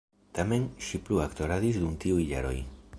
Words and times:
Tamen, 0.37 0.65
ŝi 0.87 1.01
plu 1.09 1.21
aktoradis 1.27 1.79
dum 1.85 1.95
tiuj 2.07 2.29
jaroj. 2.35 2.57